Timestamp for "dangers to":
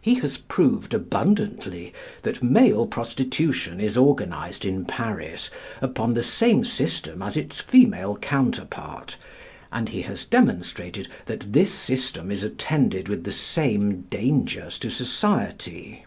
14.10-14.90